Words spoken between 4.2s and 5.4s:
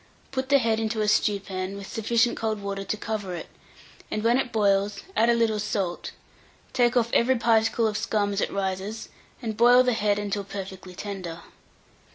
when it boils, add a